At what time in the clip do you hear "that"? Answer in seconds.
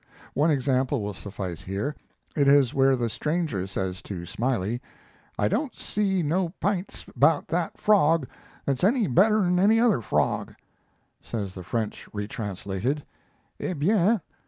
7.49-7.77